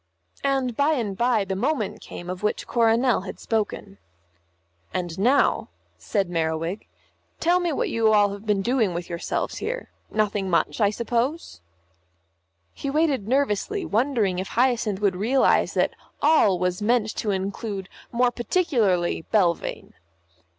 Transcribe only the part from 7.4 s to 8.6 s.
me what you have all